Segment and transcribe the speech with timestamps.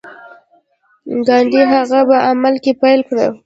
[1.27, 3.27] ګاندي هغه په عمل کې پلي کړه.